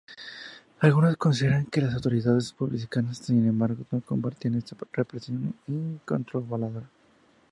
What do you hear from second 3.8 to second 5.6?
no compartían esta represión